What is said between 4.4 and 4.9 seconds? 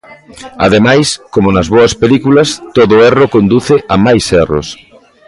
erros.